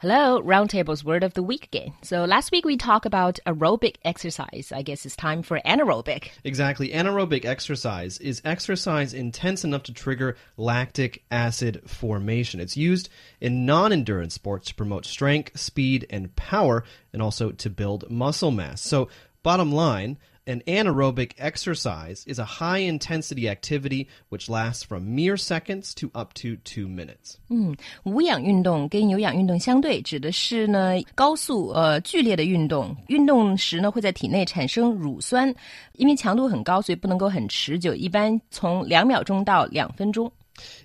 [0.00, 1.92] Hello, Roundtable's Word of the Week again.
[2.02, 4.70] So last week we talked about aerobic exercise.
[4.72, 6.28] I guess it's time for anaerobic.
[6.44, 6.90] Exactly.
[6.90, 12.60] Anaerobic exercise is exercise intense enough to trigger lactic acid formation.
[12.60, 13.08] It's used
[13.40, 18.52] in non endurance sports to promote strength, speed, and power, and also to build muscle
[18.52, 18.80] mass.
[18.80, 19.08] So,
[19.42, 20.16] bottom line,
[20.47, 26.33] an anaerobic exercise is a high intensity activity which lasts from mere seconds to up
[26.33, 27.35] to two minutes.
[27.49, 27.73] 嗯，
[28.03, 32.93] 无氧运动跟有氧运动相对，指的是呢高速呃剧烈的运动。
[33.07, 35.53] 运动时呢会在体内产生乳酸，
[35.93, 40.29] 因为强度很高，所以不能够很持久，一般从两秒钟到两分钟。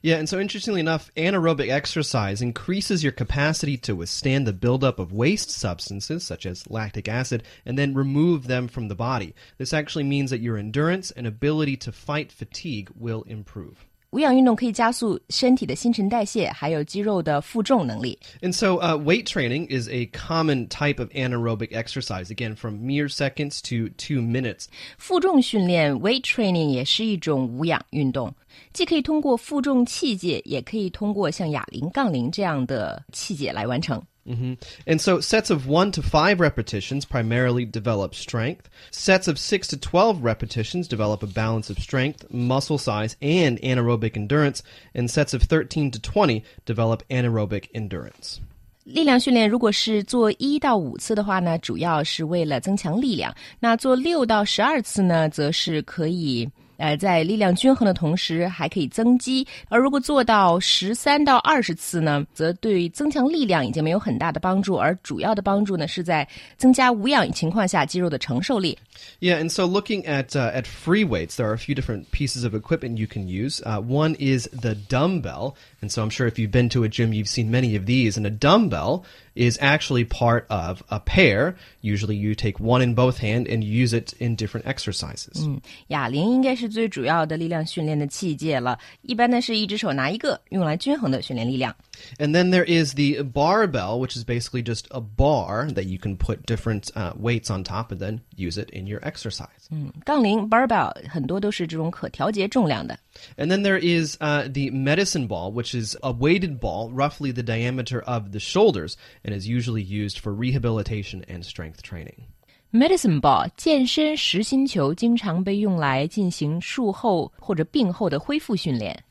[0.02, 5.14] yeah, and so interestingly enough, anaerobic exercise increases your capacity to withstand the buildup of
[5.14, 9.34] waste substances, such as lactic acid, and then remove them from the body.
[9.58, 13.86] This actually means that your endurance and ability to fight fatigue will improve.
[14.14, 18.16] 无氧运动可以加速身体的新陈代谢，还有肌肉的负重能力。
[18.44, 22.28] And so, uh, weight training is a common type of anaerobic exercise.
[22.28, 24.66] Again, from mere seconds to two minutes.
[25.00, 28.32] 负重训练 （weight training） 也是一种无氧运动，
[28.72, 34.00] 既可以通过负重器械，也可以通过像哑铃、杠铃这样的器械来完成。
[34.27, 34.55] Mm-hmm.
[34.87, 38.69] And so sets of one to five repetitions primarily develop strength.
[38.91, 44.17] Sets of six to 12 repetitions develop a balance of strength, muscle size, and anaerobic
[44.19, 44.63] endurance.
[44.95, 48.39] And sets of 13 to 20 develop anaerobic endurance.
[48.85, 53.31] 力量训练如果是做一到五次的话呢，主要是为了增强力量；
[53.61, 59.45] 那做六到十二次呢，则是可以 呃，在力量均衡的同时，还可以增肌。
[59.69, 66.27] 而如果做到十三到二十次呢，则对增强力量已经没有很大的帮助，而主要的帮助呢是在
[66.57, 68.79] 增加无氧情况下肌肉的承受力。
[69.21, 72.55] Yeah, and so looking at uh, at free weights, there are a few different pieces of
[72.55, 73.61] equipment you can use.
[73.65, 77.13] Uh, one is the dumbbell, and so I'm sure if you've been to a gym,
[77.13, 78.17] you've seen many of these.
[78.17, 79.05] And a dumbbell
[79.37, 81.55] is actually part of a pair.
[81.81, 85.47] Usually, you take one in both hand and use it in different exercises.
[85.47, 88.79] 嗯，哑铃应该 是最主要的力量训练的器械了。
[89.03, 91.75] 一般呢是一只手拿一个，用来均衡的训练力量。
[92.19, 96.47] And then there is the barbell, which is basically just a bar that you can put
[96.47, 99.69] different uh, weights on top and then use it in your exercise.
[99.71, 102.99] 嗯，杠铃 barbell 很多都是这种可调节重量的。
[103.37, 108.01] And then there is uh, the medicine ball, which is a weighted ball, roughly the diameter
[108.03, 112.27] of the shoulders, and is usually used for rehabilitation and strength training.
[112.73, 119.05] Medicine ball 健身实心球经常被用来进行术后或者病后的恢复训练。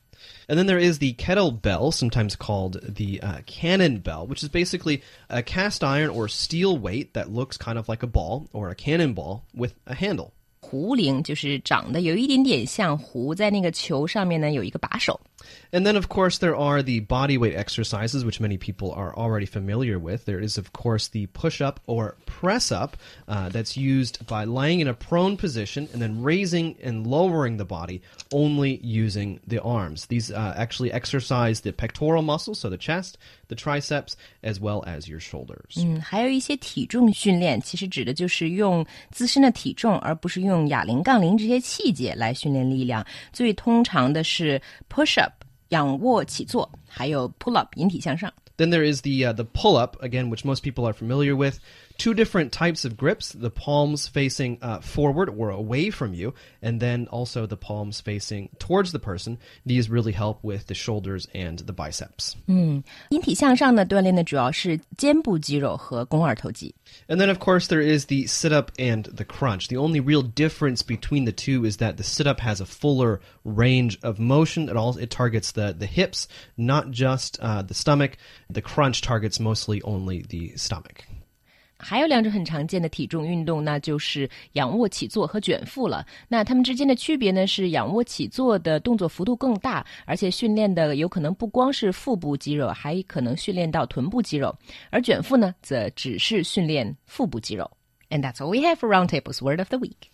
[0.50, 5.02] and then there is the kettlebell, sometimes called the uh, cannon bell, which is basically
[5.30, 8.76] a cast iron or steel weight that looks kind of like a ball or a
[8.76, 10.32] cannonball with a handle.
[10.60, 15.20] 壶铃就是长得有一点点像壶，在那个球上面呢有一个把手。
[15.72, 19.46] and then, of course, there are the body weight exercises, which many people are already
[19.46, 20.26] familiar with.
[20.26, 22.98] There is, of course, the push up or press up
[23.28, 27.66] uh, that's used by lying in a prone position and then raising and lowering the
[27.66, 28.02] body
[28.34, 30.08] only using the arms.
[30.08, 35.08] These uh, actually exercise the pectoral muscles, so the chest, the triceps, as well as
[35.08, 35.78] your shoulders.
[35.78, 43.06] 嗯，还有一些体重训练，其实指的就是用自身的体重，而不是用哑铃、杠铃这些器械来训练力量。
[43.32, 45.28] 最通常的是 push up。
[45.73, 48.33] 仰卧起坐，还有 pull up 引体向上。
[48.58, 51.60] Then there is the uh, the pull up again, which most people are familiar with
[52.00, 56.80] two different types of grips the palms facing uh, forward or away from you, and
[56.80, 59.38] then also the palms facing towards the person.
[59.64, 62.36] These really help with the shoulders and the biceps.
[62.48, 66.74] 嗯，引体向上呢，锻炼的主要是肩部肌肉和肱二头肌。
[67.08, 69.68] And then, of course, there is the sit up and the crunch.
[69.68, 73.20] The only real difference between the two is that the sit up has a fuller
[73.44, 74.68] range of motion.
[74.68, 78.18] It all it targets the the hips, not just uh, the stomach.
[78.54, 81.04] The crunch targets mostly only the stomach.
[81.80, 86.04] 还有两种很常见的体重运动，那就是仰卧起坐和卷腹了。
[86.28, 87.46] 那它们之间的区别呢？
[87.46, 94.52] 是仰卧起坐的动作幅度更大，而且训练的有可能不光是腹部肌肉，还可能训练到臀部肌肉；
[94.90, 97.70] 而卷腹呢，则只是训练腹部肌肉。
[98.10, 100.10] And that's all we have for Roundtable's Word of the Week.